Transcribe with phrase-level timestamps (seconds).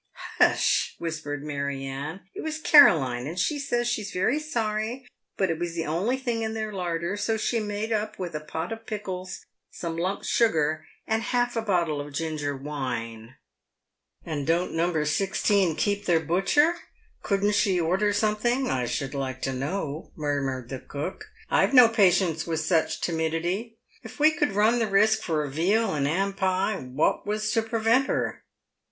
[0.39, 5.05] "Hush!" whispered Mary Anne." It was Caroline; and she says she's very sorry,
[5.37, 8.39] but it was the only thing in their larder, so she made up with a
[8.39, 14.27] pot of pickles, some lump sugar, and half a.bottle of ginger 146 PAVED WITH GOLD."
[14.39, 14.91] And don't No.
[14.91, 15.43] 36
[15.77, 16.73] keep their butcher?
[17.21, 21.87] Couldn't she order some thing, I should like to know," murmured the cook?" I've no
[21.87, 23.77] patience with such timidity.
[24.01, 27.61] If we could run the risk for a veal and 'am pie, what was to
[27.61, 28.43] prevent her."